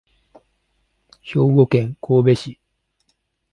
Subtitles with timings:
[1.21, 2.59] 兵庫県神戸市